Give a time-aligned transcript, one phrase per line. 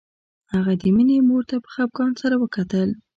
[0.53, 2.89] هغه د مينې مور ته په خپګان سره وکتل